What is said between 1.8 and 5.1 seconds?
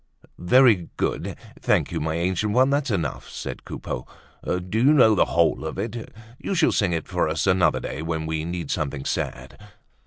you, my ancient one, that's enough!" said Coupeau. "Do you